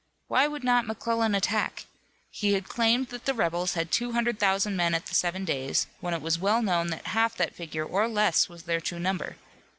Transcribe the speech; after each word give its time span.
Why 0.29 0.47
would 0.47 0.63
not 0.63 0.87
McClellan 0.87 1.35
attack? 1.35 1.85
He 2.31 2.53
had 2.53 2.67
claimed 2.67 3.09
that 3.09 3.25
the 3.25 3.35
rebels 3.35 3.75
had 3.75 3.91
two 3.91 4.13
hundred 4.13 4.39
thousand 4.39 4.75
men 4.75 4.95
at 4.95 5.05
the 5.05 5.13
Seven 5.13 5.45
Days, 5.45 5.85
when 5.99 6.15
it 6.15 6.23
was 6.23 6.39
well 6.39 6.63
known 6.63 6.87
that 6.87 7.05
half 7.05 7.37
that 7.37 7.53
figure 7.53 7.85
or 7.85 8.07
less 8.07 8.49
was 8.49 8.63
their 8.63 8.81
true 8.81 8.97
number. 8.97 9.35